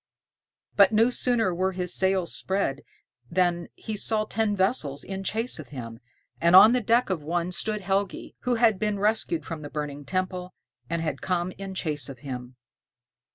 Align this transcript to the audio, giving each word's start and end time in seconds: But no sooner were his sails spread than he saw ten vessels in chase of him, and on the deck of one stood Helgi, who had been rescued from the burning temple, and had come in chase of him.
But 0.75 0.91
no 0.91 1.11
sooner 1.11 1.53
were 1.53 1.73
his 1.73 1.93
sails 1.93 2.33
spread 2.33 2.81
than 3.29 3.67
he 3.75 3.95
saw 3.95 4.25
ten 4.25 4.55
vessels 4.55 5.03
in 5.03 5.23
chase 5.23 5.59
of 5.59 5.69
him, 5.69 5.99
and 6.41 6.55
on 6.55 6.73
the 6.73 6.81
deck 6.81 7.11
of 7.11 7.21
one 7.21 7.51
stood 7.51 7.81
Helgi, 7.81 8.35
who 8.39 8.55
had 8.55 8.79
been 8.79 8.97
rescued 8.97 9.45
from 9.45 9.61
the 9.61 9.69
burning 9.69 10.03
temple, 10.03 10.55
and 10.89 11.03
had 11.03 11.21
come 11.21 11.51
in 11.55 11.75
chase 11.75 12.09
of 12.09 12.21
him. 12.21 12.55